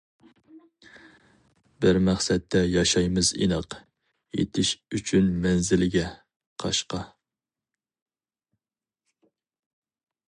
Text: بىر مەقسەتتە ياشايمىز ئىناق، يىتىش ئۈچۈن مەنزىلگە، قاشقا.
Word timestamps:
بىر 1.83 1.99
مەقسەتتە 2.07 2.61
ياشايمىز 2.77 3.29
ئىناق، 3.45 3.77
يىتىش 4.39 4.73
ئۈچۈن 4.99 5.29
مەنزىلگە، 5.45 6.09
قاشقا. 6.65 7.05